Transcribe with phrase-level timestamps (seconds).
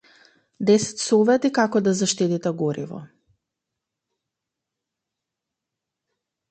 [0.69, 3.03] Десет совети како да заштедите гориво